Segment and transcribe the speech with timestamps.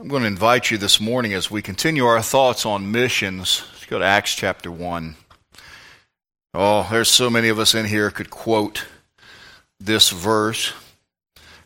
[0.00, 3.86] I'm going to invite you this morning as we continue our thoughts on missions to
[3.86, 5.14] go to Acts chapter 1.
[6.54, 8.86] Oh, there's so many of us in here could quote
[9.78, 10.72] this verse.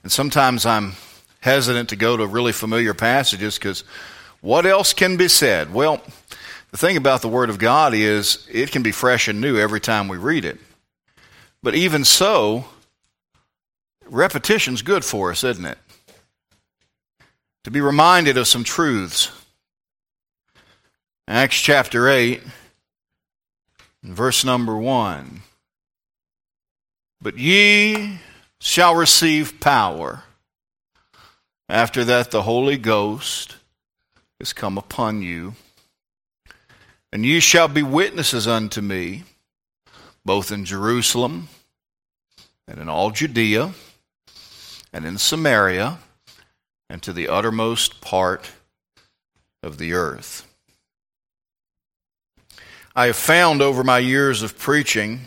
[0.03, 0.95] And sometimes I'm
[1.43, 3.85] hesitant to go to really familiar passages because
[4.41, 5.73] what else can be said?
[5.73, 6.03] Well,
[6.73, 9.81] the thing about the Word of God is it can be fresh and new every
[9.81, 10.59] time we read it.
[11.63, 12.65] But even so,
[14.07, 15.79] repetition's good for us, isn't it?
[17.65, 19.31] To be reminded of some truths.
[21.27, 22.43] Acts chapter 8,
[24.03, 25.41] verse number 1.
[27.21, 28.21] But ye
[28.61, 30.25] shall receive power.
[31.69, 33.57] After that, the Holy Ghost
[34.39, 35.55] is come upon you
[37.15, 39.23] and ye shall be witnesses unto me,
[40.25, 41.47] both in Jerusalem
[42.67, 43.73] and in all Judea
[44.93, 45.99] and in Samaria
[46.89, 48.51] and to the uttermost part
[49.63, 50.47] of the earth.
[52.97, 55.23] I have found over my years of preaching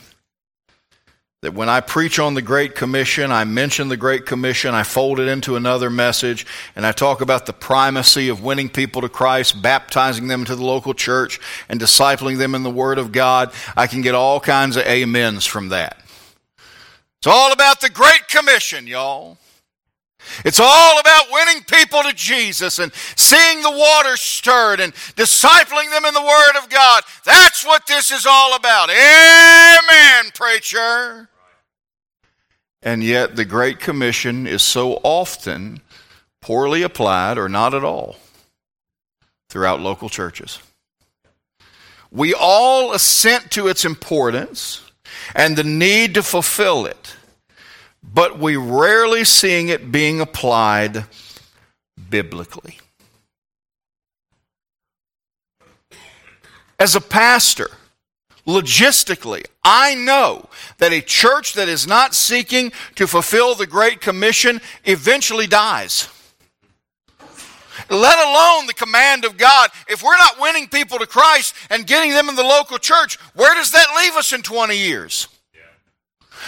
[1.42, 5.20] that when I preach on the Great Commission, I mention the Great Commission, I fold
[5.20, 9.62] it into another message, and I talk about the primacy of winning people to Christ,
[9.62, 13.86] baptizing them to the local church, and discipling them in the Word of God, I
[13.86, 16.02] can get all kinds of amens from that.
[17.20, 19.38] It's all about the Great Commission, y'all.
[20.46, 26.06] It's all about winning people to Jesus and seeing the water stirred and discipling them
[26.06, 27.04] in the Word of God.
[27.26, 28.90] That's what this is all about.
[28.90, 31.30] Amen, preacher.
[32.82, 35.82] And yet, the Great Commission is so often
[36.42, 38.16] poorly applied or not at all
[39.50, 40.60] throughout local churches.
[42.12, 44.90] We all assent to its importance
[45.36, 47.16] and the need to fulfill it
[48.14, 51.06] but we rarely seeing it being applied
[52.10, 52.80] biblically.
[56.80, 57.70] As a pastor,
[58.46, 60.48] logistically, I know
[60.78, 66.08] that a church that is not seeking to fulfill the Great Commission eventually dies.
[67.90, 69.70] Let alone the command of God.
[69.88, 73.54] If we're not winning people to Christ and getting them in the local church, where
[73.56, 75.28] does that leave us in 20 years?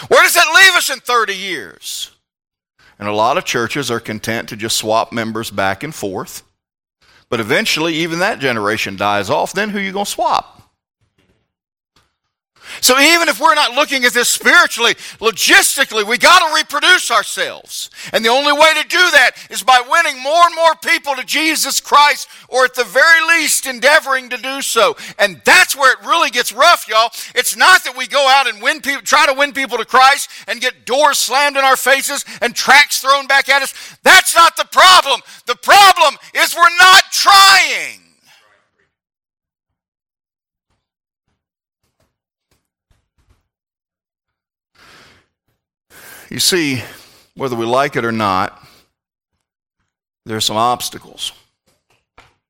[0.07, 2.11] Where does that leave us in 30 years?
[2.97, 6.43] And a lot of churches are content to just swap members back and forth.
[7.29, 9.53] But eventually, even that generation dies off.
[9.53, 10.58] Then who are you going to swap?
[12.81, 17.89] So even if we're not looking at this spiritually, logistically, we got to reproduce ourselves.
[18.13, 21.23] And the only way to do that is by winning more and more people to
[21.25, 24.95] Jesus Christ, or at the very least, endeavoring to do so.
[25.17, 27.11] And that's where it really gets rough, y'all.
[27.35, 30.29] It's not that we go out and win people, try to win people to Christ
[30.47, 33.97] and get doors slammed in our faces and tracts thrown back at us.
[34.03, 35.21] That's not the problem.
[35.45, 38.08] The problem is we're not trying.
[46.29, 46.83] You see,
[47.35, 48.63] whether we like it or not,
[50.25, 51.31] there are some obstacles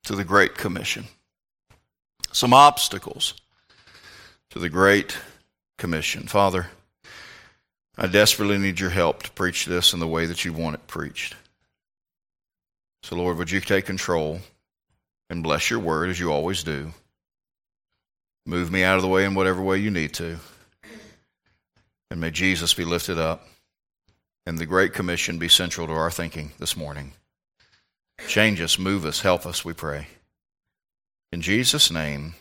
[0.03, 1.05] to the Great Commission.
[2.31, 3.33] Some obstacles
[4.49, 5.17] to the Great
[5.77, 6.23] Commission.
[6.23, 6.67] Father,
[7.97, 10.87] I desperately need your help to preach this in the way that you want it
[10.87, 11.35] preached.
[13.03, 14.39] So, Lord, would you take control
[15.29, 16.91] and bless your word as you always do?
[18.45, 20.37] Move me out of the way in whatever way you need to.
[22.11, 23.45] And may Jesus be lifted up
[24.45, 27.13] and the Great Commission be central to our thinking this morning.
[28.27, 30.07] Change us, move us, help us, we pray.
[31.31, 32.33] In Jesus' name,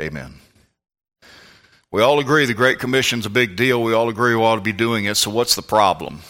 [0.00, 0.34] amen.
[1.90, 3.82] We all agree the Great Commission's a big deal.
[3.82, 5.16] We all agree we ought to be doing it.
[5.16, 6.20] So, what's the problem?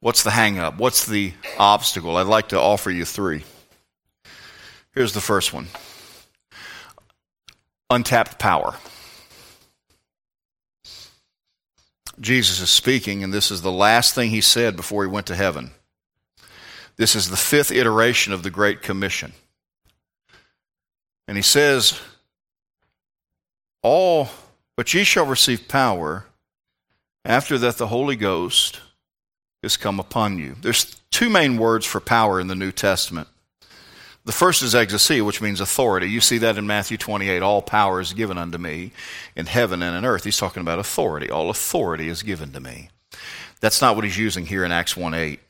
[0.00, 0.76] What's the hangup?
[0.78, 2.16] What's the obstacle?
[2.16, 3.44] I'd like to offer you three.
[4.92, 5.68] Here's the first one
[7.88, 8.74] untapped power.
[12.20, 15.36] Jesus is speaking, and this is the last thing he said before he went to
[15.36, 15.70] heaven.
[16.96, 19.32] This is the fifth iteration of the Great Commission.
[21.28, 22.00] And he says,
[23.82, 24.28] All,
[24.76, 26.26] but ye shall receive power
[27.24, 28.80] after that the Holy Ghost
[29.62, 30.56] is come upon you.
[30.60, 33.28] There's two main words for power in the New Testament
[34.26, 36.10] the first is exousia, which means authority.
[36.10, 37.42] You see that in Matthew 28.
[37.42, 38.90] All power is given unto me
[39.36, 40.24] in heaven and in earth.
[40.24, 41.30] He's talking about authority.
[41.30, 42.90] All authority is given to me.
[43.60, 45.40] That's not what he's using here in Acts 1 8.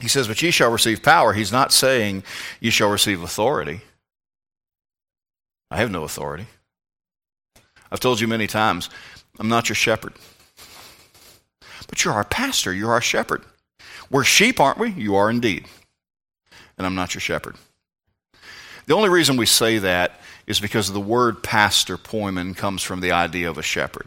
[0.00, 1.32] He says, But ye shall receive power.
[1.32, 2.24] He's not saying
[2.58, 3.82] ye shall receive authority.
[5.70, 6.46] I have no authority.
[7.92, 8.90] I've told you many times,
[9.38, 10.14] I'm not your shepherd.
[11.88, 13.44] But you're our pastor, you're our shepherd.
[14.10, 14.90] We're sheep, aren't we?
[14.90, 15.68] You are indeed.
[16.76, 17.56] And I'm not your shepherd.
[18.86, 23.12] The only reason we say that is because the word pastor, poimen, comes from the
[23.12, 24.06] idea of a shepherd.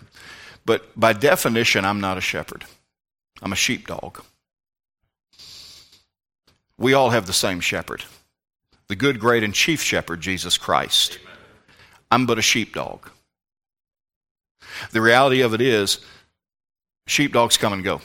[0.66, 2.66] But by definition, I'm not a shepherd.
[3.42, 4.22] I'm a sheepdog.
[6.78, 8.04] We all have the same shepherd
[8.88, 11.20] the good, great, and chief shepherd, Jesus Christ.
[12.10, 13.10] I'm but a sheepdog.
[14.92, 16.00] The reality of it is,
[17.06, 18.00] sheepdogs come and go.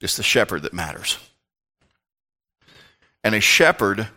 [0.00, 1.18] It's the shepherd that matters.
[3.24, 4.08] And a shepherd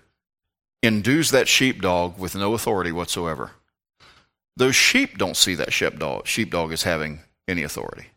[0.81, 3.51] endues that sheepdog with no authority whatsoever.
[4.57, 8.07] Those sheep don't see that sheepdog, sheepdog as having any authority.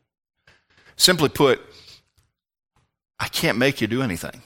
[0.96, 1.61] Simply put,
[3.19, 4.43] I can't make you do anything.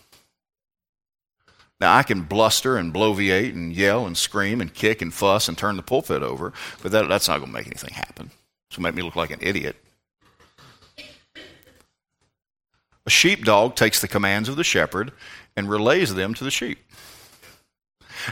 [1.81, 5.59] Now, I can bluster and bloviate and yell and scream and kick and fuss and
[5.59, 8.31] turn the pulpit over, but that, that's not going to make anything happen.
[8.69, 9.82] It's going to make me look like an idiot.
[13.07, 15.13] A sheepdog takes the commands of the shepherd
[15.57, 16.79] and relays them to the sheep.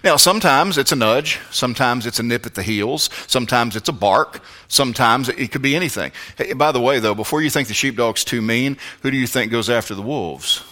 [0.05, 3.93] Now, sometimes it's a nudge, sometimes it's a nip at the heels, sometimes it's a
[3.93, 6.12] bark, sometimes it could be anything.
[6.38, 9.26] Hey, by the way, though, before you think the sheepdog's too mean, who do you
[9.26, 10.62] think goes after the wolves?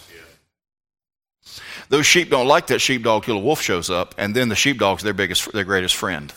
[1.89, 5.03] Those sheep don't like that sheepdog till a wolf shows up, and then the sheepdog's
[5.03, 6.31] their biggest, their greatest friend.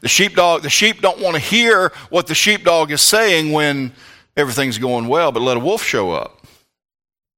[0.00, 3.92] The sheepdog, the sheep don't want to hear what the sheepdog is saying when
[4.36, 6.46] everything's going well, but let a wolf show up.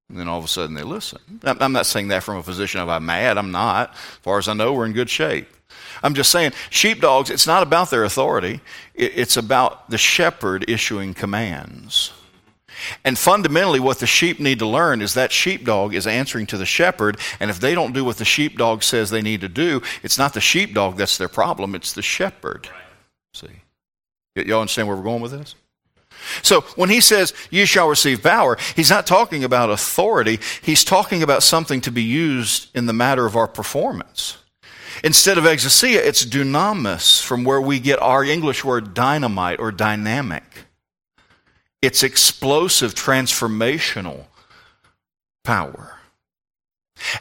[0.09, 1.41] And then all of a sudden they listen.
[1.43, 3.39] I'm not saying that from a position of I'm mad.
[3.39, 3.91] I'm not.
[3.91, 5.49] As far as I know, we're in good shape.
[6.03, 8.61] I'm just saying, sheepdogs, it's not about their authority,
[8.95, 12.13] it's about the shepherd issuing commands.
[13.05, 16.67] And fundamentally, what the sheep need to learn is that sheepdog is answering to the
[16.67, 20.19] shepherd, and if they don't do what the sheepdog says they need to do, it's
[20.19, 22.69] not the sheepdog that's their problem, it's the shepherd.
[23.33, 23.47] See?
[24.35, 25.55] Y'all understand where we're going with this?
[26.43, 31.23] So when he says, You shall receive power, he's not talking about authority, he's talking
[31.23, 34.39] about something to be used in the matter of our performance.
[35.03, 40.45] Instead of exousia, it's dunamis, from where we get our English word dynamite or dynamic.
[41.83, 44.27] It's explosive, transformational
[45.43, 45.99] power.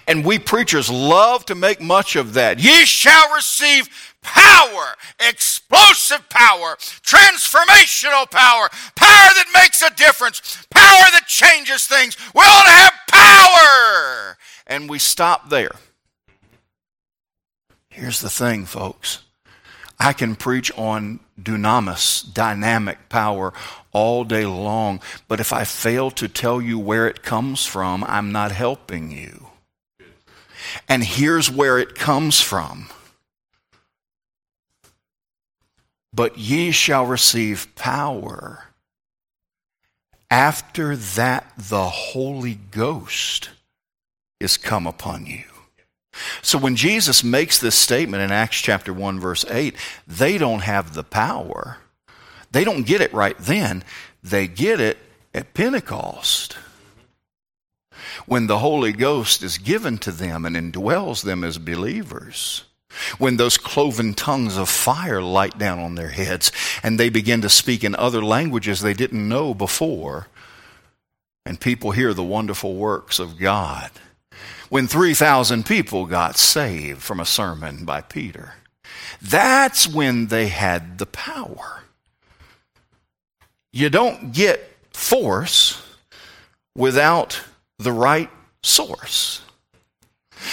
[0.07, 2.59] And we preachers love to make much of that.
[2.59, 11.27] Ye shall receive power, explosive power, transformational power, power that makes a difference, power that
[11.27, 12.17] changes things.
[12.33, 14.37] We ought to have power.
[14.65, 15.71] And we stop there.
[17.89, 19.19] Here's the thing, folks.
[19.99, 23.53] I can preach on dunamis, dynamic power,
[23.91, 28.31] all day long, but if I fail to tell you where it comes from, I'm
[28.31, 29.47] not helping you.
[30.89, 32.89] And here's where it comes from.
[36.13, 38.65] But ye shall receive power.
[40.29, 43.49] After that, the Holy Ghost
[44.39, 45.43] is come upon you.
[46.41, 49.75] So when Jesus makes this statement in Acts chapter 1, verse 8,
[50.07, 51.77] they don't have the power.
[52.51, 53.83] They don't get it right then.
[54.23, 54.97] They get it
[55.33, 56.57] at Pentecost
[58.25, 62.65] when the Holy Ghost is given to them and indwells them as believers
[63.17, 66.51] when those cloven tongues of fire light down on their heads
[66.81, 70.27] and they begin to speak in other languages they didn't know before,
[71.45, 73.91] and people hear the wonderful works of God.
[74.69, 78.55] When 3,000 people got saved from a sermon by Peter,
[79.21, 81.83] that's when they had the power.
[83.71, 85.81] You don't get force
[86.75, 87.41] without
[87.77, 88.29] the right
[88.63, 89.42] source.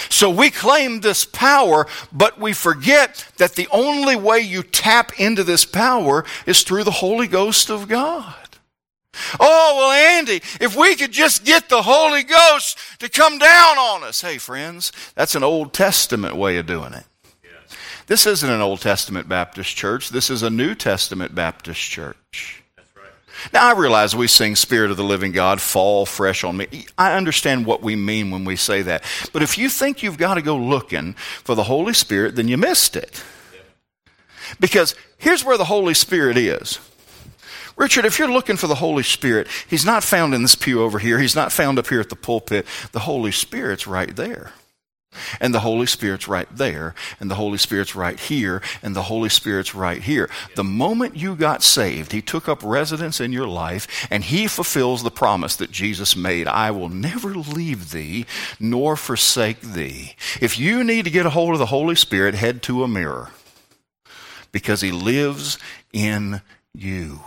[0.09, 5.43] So we claim this power, but we forget that the only way you tap into
[5.43, 8.35] this power is through the Holy Ghost of God.
[9.39, 14.03] Oh, well, Andy, if we could just get the Holy Ghost to come down on
[14.03, 14.21] us.
[14.21, 17.05] Hey, friends, that's an Old Testament way of doing it.
[18.07, 20.09] This isn't an Old Testament Baptist church.
[20.09, 22.60] This is a New Testament Baptist church.
[23.53, 26.85] Now, I realize we sing Spirit of the Living God, fall fresh on me.
[26.97, 29.03] I understand what we mean when we say that.
[29.33, 32.57] But if you think you've got to go looking for the Holy Spirit, then you
[32.57, 33.23] missed it.
[34.59, 36.79] Because here's where the Holy Spirit is.
[37.77, 40.99] Richard, if you're looking for the Holy Spirit, He's not found in this pew over
[40.99, 41.19] here.
[41.19, 42.65] He's not found up here at the pulpit.
[42.91, 44.51] The Holy Spirit's right there.
[45.39, 49.29] And the Holy Spirit's right there, and the Holy Spirit's right here, and the Holy
[49.29, 50.29] Spirit's right here.
[50.55, 55.03] The moment you got saved, He took up residence in your life, and He fulfills
[55.03, 58.25] the promise that Jesus made I will never leave thee
[58.59, 60.15] nor forsake thee.
[60.39, 63.29] If you need to get a hold of the Holy Spirit, head to a mirror
[64.51, 65.57] because He lives
[65.93, 66.41] in
[66.73, 67.21] you.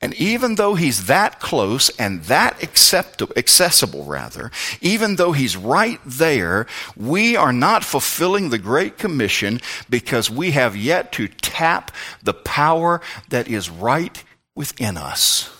[0.00, 4.50] And even though he's that close and that acceptable, accessible, rather,
[4.82, 10.76] even though he's right there, we are not fulfilling the Great Commission because we have
[10.76, 11.90] yet to tap
[12.22, 13.00] the power
[13.30, 14.22] that is right
[14.54, 15.50] within us.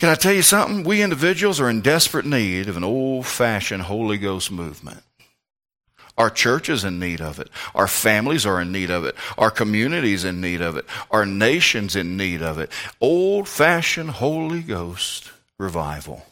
[0.00, 0.82] Can I tell you something?
[0.82, 5.02] We individuals are in desperate need of an old fashioned Holy Ghost movement.
[6.20, 7.48] Our church is in need of it.
[7.74, 9.14] Our families are in need of it.
[9.38, 10.84] Our communities in need of it.
[11.10, 12.70] Our nation's in need of it.
[13.00, 16.26] Old fashioned Holy Ghost revival.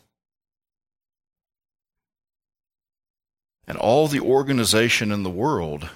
[3.66, 5.88] And all the organization in the world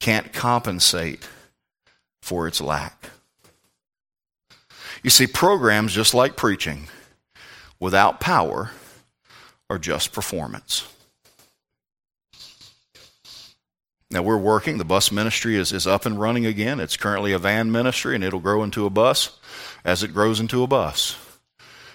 [0.00, 1.26] can't compensate
[2.20, 3.08] for its lack.
[5.02, 6.88] You see, programs, just like preaching,
[7.80, 8.72] without power,
[9.70, 10.86] are just performance.
[14.10, 14.78] Now we're working.
[14.78, 16.80] The bus ministry is, is up and running again.
[16.80, 19.38] It's currently a van ministry and it'll grow into a bus
[19.84, 21.16] as it grows into a bus.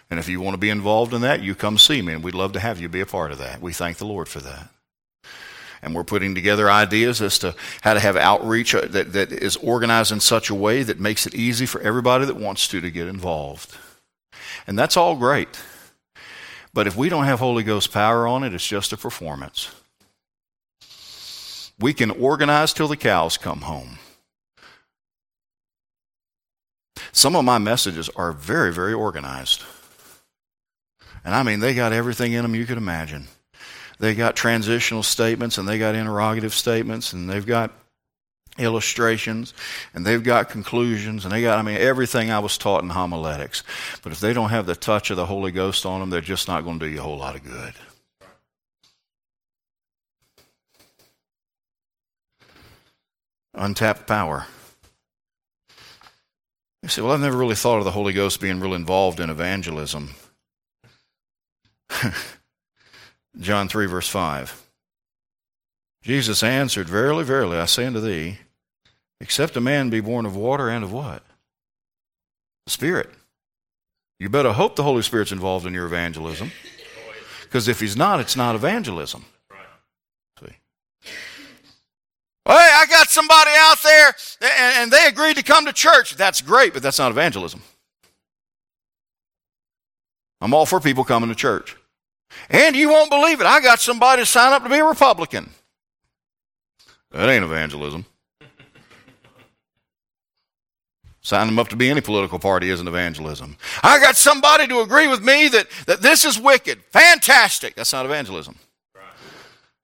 [0.09, 2.35] And if you want to be involved in that, you come see me and we'd
[2.35, 3.61] love to have you be a part of that.
[3.61, 4.69] We thank the Lord for that.
[5.81, 9.57] And we're putting together ideas as to how to have outreach uh, that, that is
[9.57, 12.91] organized in such a way that makes it easy for everybody that wants to to
[12.91, 13.75] get involved.
[14.67, 15.59] And that's all great.
[16.73, 19.71] But if we don't have Holy Ghost power on it, it's just a performance.
[21.79, 23.97] We can organize till the cows come home.
[27.11, 29.63] Some of my messages are very, very organized.
[31.23, 33.27] And I mean, they got everything in them you could imagine.
[33.99, 37.71] They got transitional statements and they got interrogative statements and they've got
[38.57, 39.53] illustrations
[39.93, 43.63] and they've got conclusions and they got, I mean, everything I was taught in homiletics.
[44.01, 46.47] But if they don't have the touch of the Holy Ghost on them, they're just
[46.47, 47.73] not going to do you a whole lot of good.
[53.53, 54.47] Untapped power.
[56.81, 59.29] You say, well, I've never really thought of the Holy Ghost being real involved in
[59.29, 60.15] evangelism.
[63.39, 64.61] John 3, verse 5.
[66.03, 68.39] Jesus answered, Verily, verily, I say unto thee,
[69.21, 71.23] except a man be born of water and of what?
[72.67, 73.09] Spirit.
[74.19, 76.51] You better hope the Holy Spirit's involved in your evangelism.
[77.41, 79.25] Because if he's not, it's not evangelism.
[82.45, 86.15] Hey, I got somebody out there and they agreed to come to church.
[86.15, 87.61] That's great, but that's not evangelism.
[90.41, 91.77] I'm all for people coming to church.
[92.49, 93.47] And you won't believe it.
[93.47, 95.49] I got somebody to sign up to be a Republican.
[97.11, 98.05] That ain't evangelism.
[101.21, 103.55] Sign them up to be any political party isn't evangelism.
[103.81, 106.81] I got somebody to agree with me that, that this is wicked.
[106.91, 107.75] Fantastic.
[107.75, 108.57] That's not evangelism.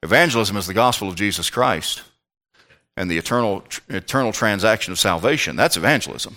[0.04, 2.04] Evangelism is the gospel of Jesus Christ
[3.00, 5.56] and the eternal, eternal transaction of salvation.
[5.56, 6.36] That's evangelism.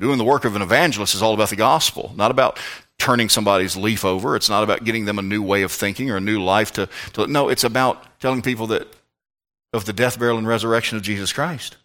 [0.00, 2.58] Doing the work of an evangelist is all about the gospel, not about
[2.98, 4.36] turning somebody's leaf over.
[4.36, 6.88] It's not about getting them a new way of thinking or a new life to,
[7.12, 8.88] to no, it's about telling people that
[9.74, 11.76] of the death, burial, and resurrection of Jesus Christ.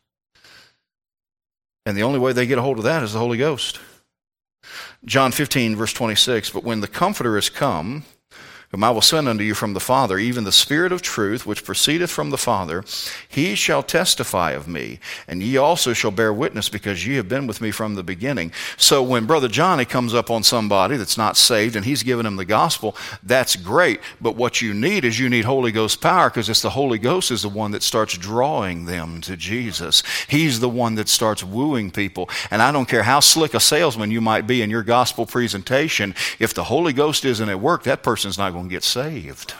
[1.85, 3.77] And the only way they get a hold of that is the Holy Ghost.
[5.03, 8.05] John 15, verse 26, but when the Comforter is come,
[8.73, 11.63] whom I will send unto you from the Father, even the Spirit of truth, which
[11.63, 12.83] proceedeth from the Father,
[13.29, 17.45] he shall testify of me, and ye also shall bear witness, because ye have been
[17.45, 18.51] with me from the beginning.
[18.75, 22.35] So when Brother Johnny comes up on somebody that's not saved and he's giving him
[22.35, 23.99] the gospel, that's great.
[24.19, 27.29] But what you need is you need Holy Ghost power, because it's the Holy Ghost
[27.29, 30.01] is the one that starts drawing them to Jesus.
[30.27, 32.27] He's the one that starts wooing people.
[32.49, 36.15] And I don't care how slick a salesman you might be in your gospel presentation,
[36.39, 39.53] if the Holy Ghost isn't at work, that person's not going going to get saved.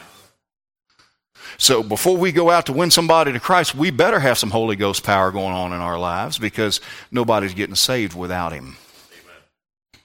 [1.58, 4.76] So before we go out to win somebody to Christ, we better have some Holy
[4.76, 6.82] Ghost power going on in our lives because
[7.12, 8.78] nobody's getting saved without Him.
[9.12, 10.02] Amen.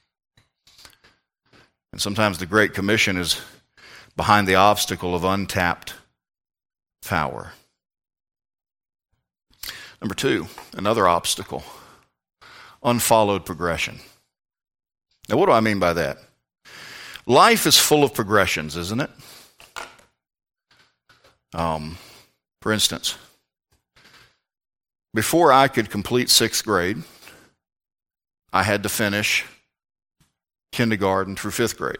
[1.93, 3.41] And sometimes the Great Commission is
[4.17, 5.95] behind the obstacle of untapped
[7.07, 7.53] power.
[10.01, 11.65] Number two, another obstacle
[12.83, 13.99] unfollowed progression.
[15.29, 16.19] Now, what do I mean by that?
[17.29, 19.11] Life is full of progressions, isn't it?
[21.53, 21.99] Um,
[22.63, 23.19] for instance,
[25.13, 27.03] before I could complete sixth grade,
[28.51, 29.45] I had to finish
[30.73, 31.99] kindergarten through fifth grade.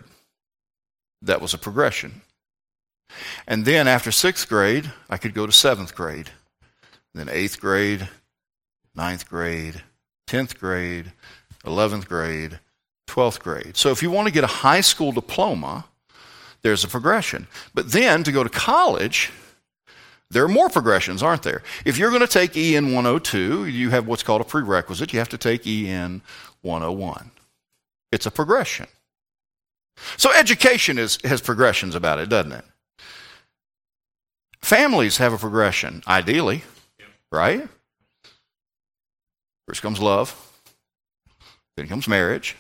[1.21, 2.23] That was a progression.
[3.47, 6.31] And then after sixth grade, I could go to seventh grade,
[7.15, 8.09] then eighth grade,
[8.95, 9.83] ninth grade,
[10.27, 11.13] tenth grade,
[11.67, 12.61] eleventh grade,
[13.09, 13.77] 12th grade.
[13.77, 15.87] So if you want to get a high school diploma,
[16.63, 17.47] there's a progression.
[17.75, 19.31] But then to go to college,
[20.31, 21.63] There are more progressions, aren't there?
[21.87, 25.13] If you're going to take EN 102, you have what's called a prerequisite.
[25.13, 26.21] You have to take EN
[26.61, 27.31] 101.
[28.13, 28.87] It's a progression.
[30.17, 32.65] So education is, has progressions about it, doesn't it?
[34.61, 36.63] Families have a progression, ideally,
[37.33, 37.67] right?
[39.67, 40.35] First comes love,
[41.77, 42.55] then comes marriage,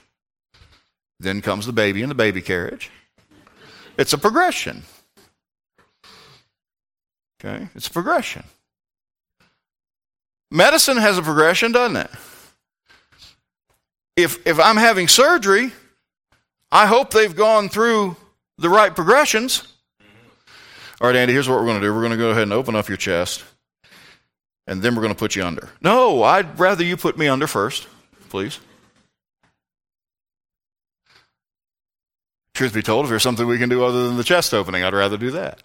[1.20, 2.90] then comes the baby and the baby carriage.
[3.96, 4.82] It's a progression.
[7.40, 7.68] Okay?
[7.74, 8.44] It's a progression.
[10.50, 12.10] Medicine has a progression, doesn't it?
[14.16, 15.72] If, if I'm having surgery,
[16.72, 18.16] I hope they've gone through
[18.56, 19.74] the right progressions.
[21.00, 21.94] All right, Andy, here's what we're going to do.
[21.94, 23.44] We're going to go ahead and open up your chest,
[24.66, 25.68] and then we're going to put you under.
[25.80, 27.86] No, I'd rather you put me under first,
[28.28, 28.58] please.
[32.58, 34.92] Truth be told, if there's something we can do other than the chest opening, I'd
[34.92, 35.62] rather do that.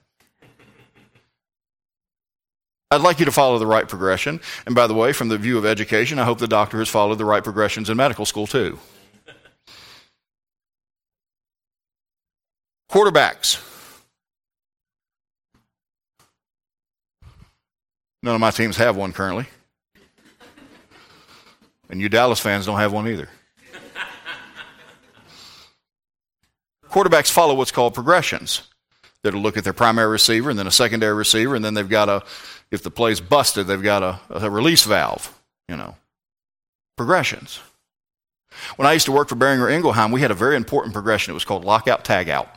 [2.91, 4.39] I'd like you to follow the right progression.
[4.67, 7.17] And by the way, from the view of education, I hope the doctor has followed
[7.17, 8.77] the right progressions in medical school too.
[12.91, 13.59] Quarterbacks.
[18.21, 19.47] None of my teams have one currently.
[21.89, 23.29] And you Dallas fans don't have one either.
[26.93, 28.62] Quarterbacks follow what's called progressions.
[29.23, 32.07] They'll look at their primary receiver and then a secondary receiver, and then they've got
[32.07, 32.23] a,
[32.69, 35.35] if the play's busted, they've got a, a release valve,
[35.67, 35.95] you know.
[36.95, 37.59] Progressions.
[38.75, 41.31] When I used to work for Boehringer Ingelheim, we had a very important progression.
[41.31, 42.47] It was called lockout tagout.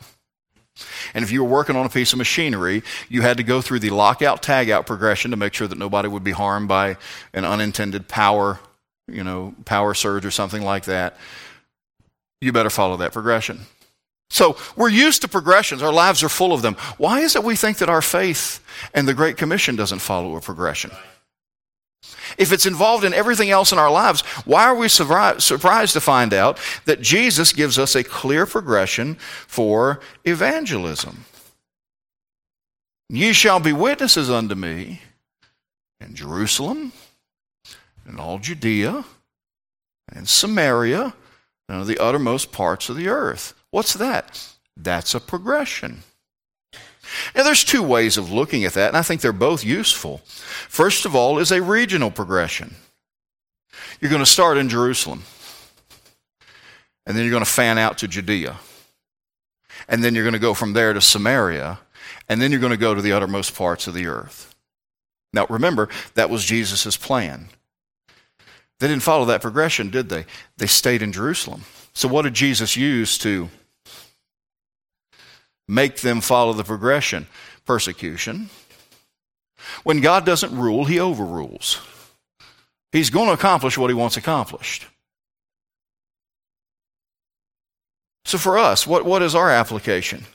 [1.15, 3.79] And if you were working on a piece of machinery, you had to go through
[3.79, 6.97] the lockout tagout progression to make sure that nobody would be harmed by
[7.33, 8.59] an unintended power,
[9.07, 11.17] you know, power surge or something like that.
[12.39, 13.61] You better follow that progression.
[14.29, 15.81] So we're used to progressions.
[15.81, 16.75] Our lives are full of them.
[16.97, 20.41] Why is it we think that our faith and the Great Commission doesn't follow a
[20.41, 20.91] progression?
[22.37, 26.33] If it's involved in everything else in our lives, why are we surprised to find
[26.33, 29.15] out that Jesus gives us a clear progression
[29.47, 31.25] for evangelism?
[33.09, 35.01] Ye shall be witnesses unto me
[36.01, 36.91] in Jerusalem,
[38.07, 39.05] in all Judea,
[40.09, 41.13] and Samaria,
[41.69, 43.53] and the uttermost parts of the earth.
[43.71, 44.47] What's that?
[44.75, 46.03] That's a progression.
[47.35, 50.21] Now, there's two ways of looking at that, and I think they're both useful.
[50.25, 52.75] First of all, is a regional progression.
[54.01, 55.23] You're going to start in Jerusalem,
[57.05, 58.57] and then you're going to fan out to Judea,
[59.87, 61.79] and then you're going to go from there to Samaria,
[62.29, 64.53] and then you're going to go to the uttermost parts of the earth.
[65.33, 67.49] Now, remember, that was Jesus' plan.
[68.79, 70.25] They didn't follow that progression, did they?
[70.57, 71.63] They stayed in Jerusalem.
[71.93, 73.49] So, what did Jesus use to
[75.67, 77.27] make them follow the progression?
[77.65, 78.49] Persecution.
[79.83, 81.79] When God doesn't rule, He overrules.
[82.91, 84.85] He's going to accomplish what He wants accomplished.
[88.25, 90.25] So, for us, what, what is our application?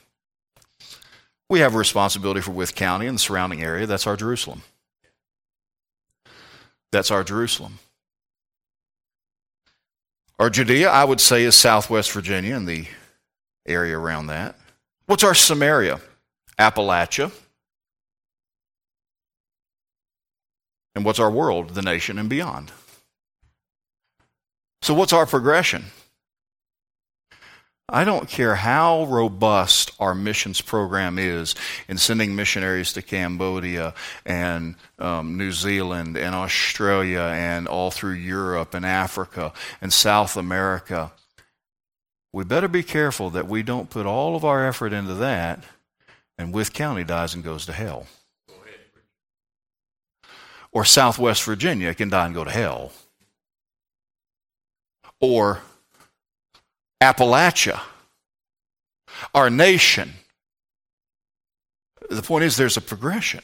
[1.49, 3.85] We have a responsibility for Wythe County and the surrounding area.
[3.85, 4.63] That's our Jerusalem.
[6.91, 7.79] That's our Jerusalem.
[10.39, 12.87] Our Judea, I would say, is southwest Virginia and the
[13.67, 14.55] area around that.
[15.13, 15.99] What's our Samaria?
[16.57, 17.31] Appalachia.
[20.95, 21.75] And what's our world?
[21.75, 22.71] The nation and beyond.
[24.81, 25.83] So, what's our progression?
[27.87, 31.53] I don't care how robust our missions program is
[31.87, 33.93] in sending missionaries to Cambodia
[34.25, 41.11] and um, New Zealand and Australia and all through Europe and Africa and South America.
[42.33, 45.63] We better be careful that we don't put all of our effort into that
[46.37, 48.07] and Wythe County dies and goes to hell.
[50.71, 52.91] Or Southwest Virginia can die and go to hell.
[55.19, 55.61] Or
[56.99, 57.79] Appalachia,
[59.35, 60.13] our nation.
[62.09, 63.41] The point is, there's a progression.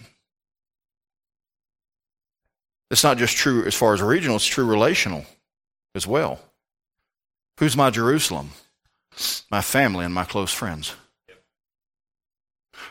[2.90, 5.26] It's not just true as far as regional, it's true relational
[5.94, 6.40] as well.
[7.60, 8.50] Who's my Jerusalem?
[9.52, 10.96] My family and my close friends.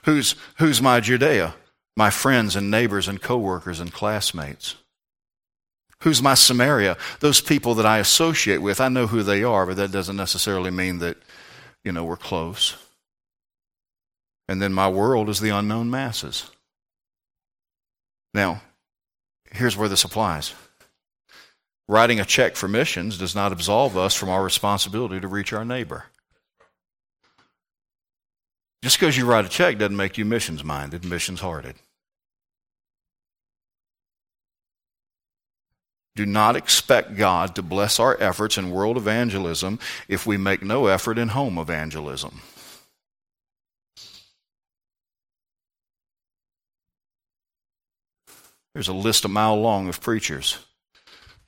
[0.05, 1.55] Who's, who's my Judea?
[1.97, 4.77] My friends and neighbors and coworkers and classmates.
[6.03, 6.97] Who's my Samaria?
[7.21, 10.71] Those people that I associate with, I know who they are, but that doesn't necessarily
[10.71, 11.17] mean that,
[11.85, 12.77] you know, we're close.
[14.49, 16.51] And then my world is the unknown masses.
[18.33, 18.63] Now,
[19.51, 20.55] here's where this applies.
[21.89, 25.65] Writing a check for missions does not absolve us from our responsibility to reach our
[25.65, 26.05] neighbor.
[28.83, 31.77] Just because you write a check doesn't make you missions minded, missions hearted.
[36.15, 40.87] Do not expect God to bless our efforts in world evangelism if we make no
[40.87, 42.41] effort in home evangelism.
[48.75, 50.59] There's a list a mile long of preachers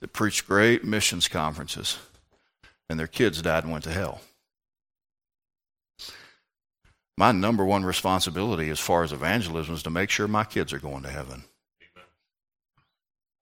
[0.01, 1.99] that preached great missions conferences,
[2.89, 4.21] and their kids died and went to hell.
[7.21, 10.79] My number one responsibility as far as evangelism is to make sure my kids are
[10.79, 11.45] going to heaven.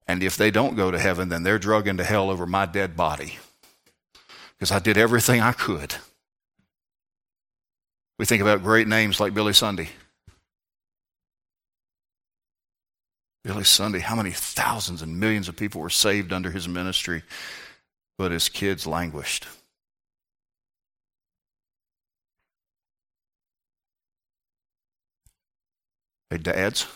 [0.08, 2.96] And if they don't go to heaven, then they're drug into hell over my dead
[2.96, 3.38] body.
[4.58, 5.94] Because I did everything I could.
[8.18, 9.90] We think about great names like Billy Sunday.
[13.44, 17.22] Billy Sunday, how many thousands and millions of people were saved under his ministry,
[18.18, 19.46] but his kids languished.
[26.30, 26.86] Hey, dads,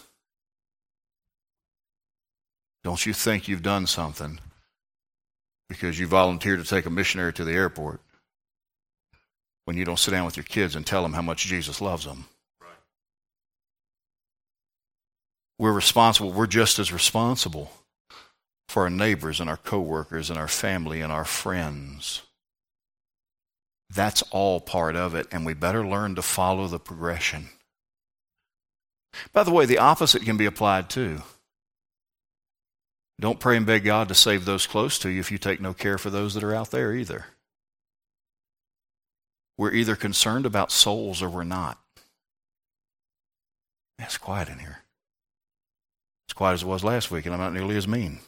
[2.84, 4.38] don't you think you've done something
[5.68, 8.00] because you volunteered to take a missionary to the airport
[9.64, 12.04] when you don't sit down with your kids and tell them how much Jesus loves
[12.04, 12.26] them?
[12.60, 12.68] Right.
[15.58, 16.32] We're responsible.
[16.32, 17.72] We're just as responsible
[18.68, 22.22] for our neighbors and our coworkers and our family and our friends.
[23.94, 27.48] That's all part of it, and we better learn to follow the progression.
[29.32, 31.22] By the way, the opposite can be applied too.
[33.20, 35.72] Don't pray and beg God to save those close to you if you take no
[35.72, 37.26] care for those that are out there either.
[39.56, 41.78] We're either concerned about souls or we're not.
[43.98, 44.78] It's quiet in here.
[46.26, 48.20] It's quiet as it was last week, and I'm not nearly as mean.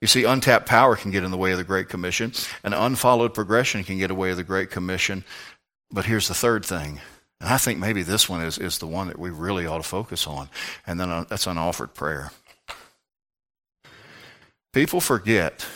[0.00, 2.32] You see, untapped power can get in the way of the Great Commission,
[2.64, 5.24] and unfollowed progression can get in the way of the Great Commission.
[5.90, 7.00] But here's the third thing
[7.40, 9.82] and I think maybe this one is, is the one that we really ought to
[9.82, 10.48] focus on.
[10.86, 12.30] And then uh, that's unoffered prayer.
[14.72, 15.66] People forget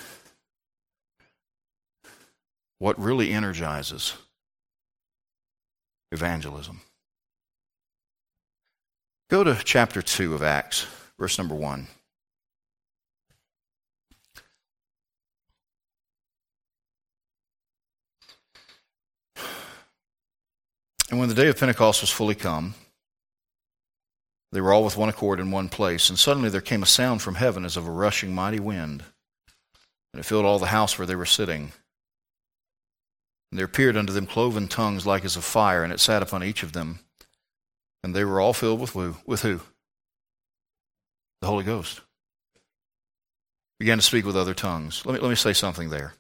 [2.79, 4.15] what really energizes
[6.13, 6.83] evangelism.
[9.31, 10.87] Go to chapter 2 of Acts,
[11.19, 11.87] verse number 1.
[21.11, 22.75] And when the day of Pentecost was fully come,
[24.53, 26.09] they were all with one accord in one place.
[26.09, 29.05] And suddenly there came a sound from heaven as of a rushing mighty wind,
[30.13, 31.73] and it filled all the house where they were sitting.
[33.51, 36.43] And there appeared unto them cloven tongues like as of fire, and it sat upon
[36.45, 37.01] each of them.
[38.03, 39.17] And they were all filled with who?
[39.27, 39.61] With who?
[41.41, 42.01] The Holy Ghost.
[43.79, 45.05] Began to speak with other tongues.
[45.05, 46.15] Let me, let me say something there.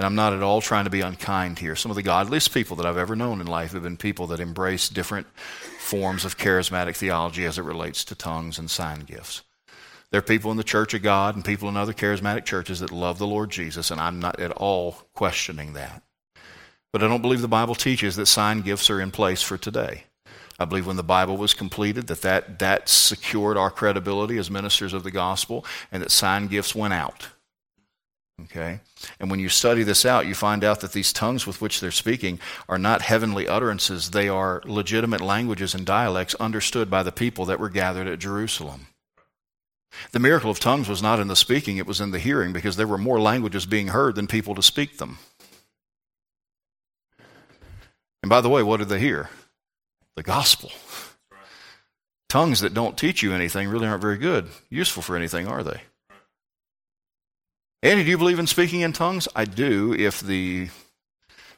[0.00, 1.76] And I'm not at all trying to be unkind here.
[1.76, 4.40] Some of the godliest people that I've ever known in life have been people that
[4.40, 9.42] embrace different forms of charismatic theology as it relates to tongues and sign gifts.
[10.10, 12.90] There are people in the Church of God and people in other charismatic churches that
[12.90, 16.02] love the Lord Jesus, and I'm not at all questioning that.
[16.94, 20.04] But I don't believe the Bible teaches that sign gifts are in place for today.
[20.58, 24.94] I believe when the Bible was completed that, that that secured our credibility as ministers
[24.94, 27.28] of the gospel and that sign gifts went out.
[28.44, 28.80] Okay?
[29.18, 31.90] And when you study this out, you find out that these tongues with which they're
[31.90, 37.44] speaking are not heavenly utterances, they are legitimate languages and dialects understood by the people
[37.46, 38.86] that were gathered at Jerusalem.
[40.12, 42.76] The miracle of tongues was not in the speaking, it was in the hearing because
[42.76, 45.18] there were more languages being heard than people to speak them.
[48.22, 49.30] And by the way, what did they hear?
[50.16, 50.70] The gospel.
[52.28, 55.82] Tongues that don't teach you anything really aren't very good, useful for anything, are they?
[57.82, 59.26] Andy, do you believe in speaking in tongues?
[59.34, 60.68] I do, if the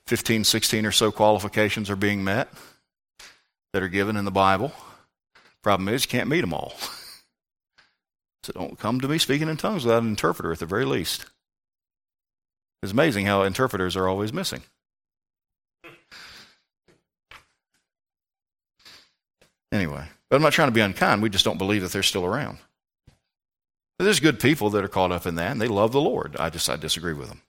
[0.06, 2.48] 15, 16 or so qualifications are being met
[3.72, 4.72] that are given in the Bible.
[5.62, 6.74] Problem is, you can't meet them all.
[8.44, 11.26] So don't come to me speaking in tongues without an interpreter at the very least.
[12.82, 14.62] It's amazing how interpreters are always missing.
[19.70, 21.22] Anyway, but I'm not trying to be unkind.
[21.22, 22.58] We just don't believe that they're still around.
[23.98, 26.36] There's good people that are caught up in that, and they love the Lord.
[26.36, 27.42] I just I disagree with them.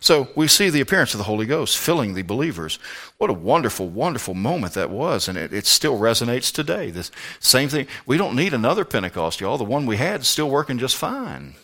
[0.00, 2.78] So we see the appearance of the Holy Ghost filling the believers.
[3.16, 6.90] What a wonderful, wonderful moment that was, and it, it still resonates today.
[6.90, 7.10] This
[7.40, 7.86] same thing.
[8.04, 9.56] We don't need another Pentecost, y'all.
[9.56, 11.54] The one we had is still working just fine.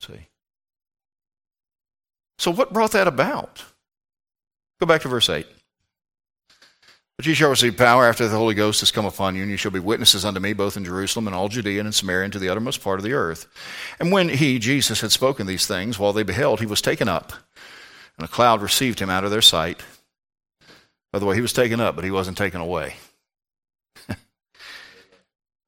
[0.00, 0.28] See.
[2.38, 3.62] So what brought that about?
[4.80, 5.46] Go back to verse 8.
[7.16, 9.56] But ye shall receive power after the Holy Ghost has come upon you, and ye
[9.56, 12.32] shall be witnesses unto me both in Jerusalem and all Judea and in Samaria and
[12.34, 13.46] to the uttermost part of the earth.
[13.98, 17.32] And when he, Jesus, had spoken these things, while they beheld, he was taken up,
[18.18, 19.82] and a cloud received him out of their sight.
[21.10, 22.96] By the way, he was taken up, but he wasn't taken away.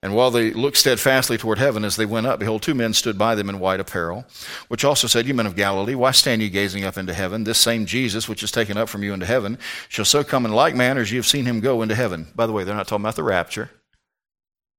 [0.00, 3.18] And while they looked steadfastly toward heaven as they went up, behold, two men stood
[3.18, 4.24] by them in white apparel,
[4.68, 7.42] which also said, You men of Galilee, why stand ye gazing up into heaven?
[7.42, 9.58] This same Jesus, which is taken up from you into heaven,
[9.88, 12.28] shall so come in like manner as ye have seen him go into heaven.
[12.36, 13.70] By the way, they're not talking about the rapture.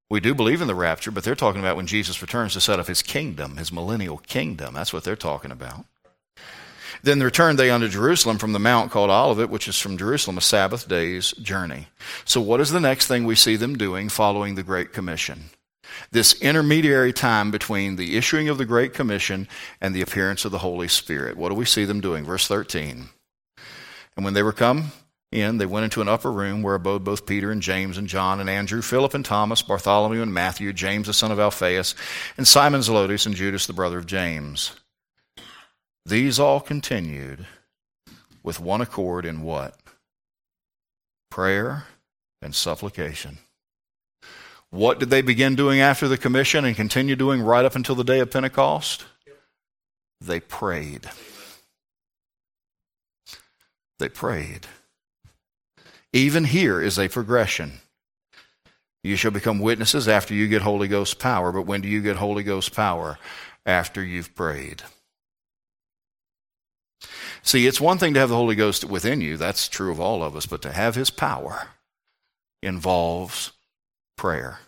[0.09, 2.79] We do believe in the rapture, but they're talking about when Jesus returns to set
[2.79, 4.73] up his kingdom, his millennial kingdom.
[4.73, 5.85] That's what they're talking about.
[7.01, 10.41] Then returned they unto Jerusalem from the mount called Olivet, which is from Jerusalem a
[10.41, 11.87] Sabbath day's journey.
[12.25, 15.49] So, what is the next thing we see them doing following the Great Commission?
[16.11, 19.47] This intermediary time between the issuing of the Great Commission
[19.81, 21.37] and the appearance of the Holy Spirit.
[21.37, 22.25] What do we see them doing?
[22.25, 23.09] Verse 13.
[24.15, 24.91] And when they were come
[25.31, 28.39] in, they went into an upper room where abode both Peter and James and John
[28.39, 31.95] and Andrew, Philip and Thomas, Bartholomew and Matthew, James the son of Alphaeus,
[32.37, 34.71] and Simon Zelotes and Judas the brother of James.
[36.05, 37.45] These all continued
[38.43, 39.75] with one accord in what?
[41.29, 41.85] Prayer
[42.41, 43.37] and supplication.
[44.71, 48.03] What did they begin doing after the commission and continue doing right up until the
[48.03, 49.05] day of Pentecost?
[50.21, 51.09] They prayed.
[53.97, 54.67] They prayed.
[56.13, 57.79] Even here is a progression.
[59.03, 61.51] You shall become witnesses after you get Holy Ghost power.
[61.51, 63.17] But when do you get Holy Ghost power?
[63.65, 64.83] After you've prayed.
[67.41, 70.23] See, it's one thing to have the Holy Ghost within you, that's true of all
[70.23, 71.69] of us, but to have His power
[72.61, 73.51] involves
[74.17, 74.59] prayer.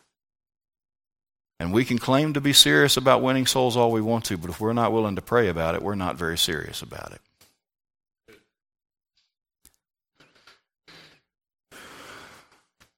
[1.60, 4.50] And we can claim to be serious about winning souls all we want to, but
[4.50, 7.22] if we're not willing to pray about it, we're not very serious about it.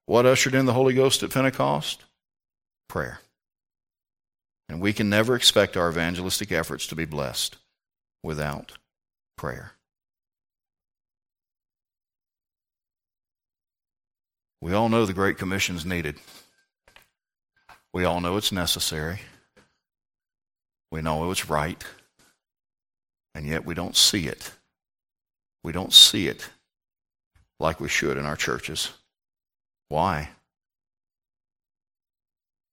[0.06, 2.04] What ushered in the Holy Ghost at Pentecost?
[2.88, 3.20] Prayer.
[4.70, 7.58] And we can never expect our evangelistic efforts to be blessed
[8.22, 8.74] without
[9.38, 9.74] prayer.
[14.62, 16.16] We all know the Great Commission is needed.
[17.94, 19.20] We all know it's necessary.
[20.92, 21.84] We know it's right.
[23.36, 24.52] And yet we don't see it.
[25.64, 26.48] We don't see it
[27.60, 28.92] like we should in our churches.
[29.90, 30.30] Why?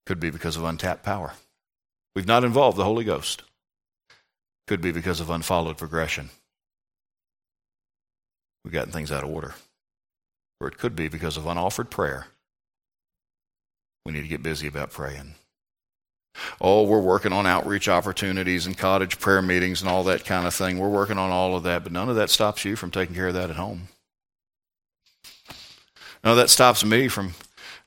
[0.07, 1.33] Could be because of untapped power.
[2.15, 3.43] We've not involved the Holy Ghost.
[4.67, 6.31] Could be because of unfollowed progression.
[8.65, 9.55] We've gotten things out of order.
[10.61, 12.27] Or it could be because of unoffered prayer.
[14.05, 15.35] We need to get busy about praying.
[16.61, 20.55] Oh, we're working on outreach opportunities and cottage prayer meetings and all that kind of
[20.55, 20.79] thing.
[20.79, 23.29] We're working on all of that, but none of that stops you from taking care
[23.29, 23.89] of that at home.
[26.23, 27.35] None of that stops me from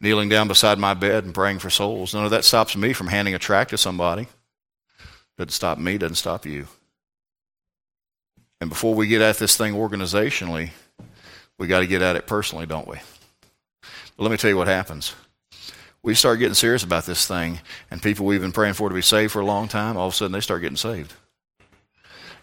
[0.01, 2.13] kneeling down beside my bed and praying for souls.
[2.13, 4.27] None of that stops me from handing a tract to somebody.
[5.37, 6.67] Doesn't stop me, doesn't stop you.
[8.63, 10.69] And before we get at this thing organizationally,
[11.59, 12.95] we got to get at it personally, don't we?
[13.81, 15.13] But let me tell you what happens.
[16.01, 17.59] We start getting serious about this thing,
[17.91, 20.13] and people we've been praying for to be saved for a long time, all of
[20.13, 21.11] a sudden they start getting saved.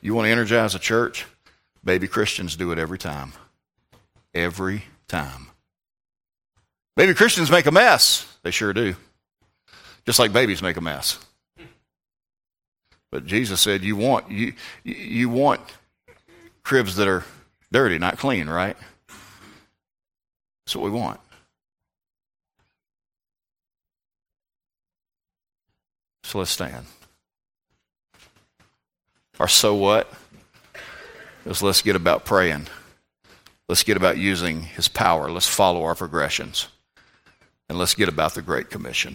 [0.03, 1.25] You want to energize a church?
[1.83, 3.33] Baby Christians do it every time.
[4.35, 5.47] Every time.
[6.97, 8.31] Baby Christians make a mess.
[8.43, 8.95] They sure do.
[10.05, 11.19] Just like babies make a mess.
[13.11, 14.53] But Jesus said, "You want you
[14.85, 15.63] you want
[16.63, 17.25] cribs that are
[17.73, 18.77] dirty, not clean, right?
[20.65, 21.21] That's what we want.
[26.25, 26.87] So let's stand.
[29.41, 30.13] Or so what?
[31.47, 32.69] Is let's get about praying.
[33.69, 35.31] Let's get about using his power.
[35.31, 36.69] Let's follow our progressions.
[37.69, 39.09] And let's get about the Great Commission.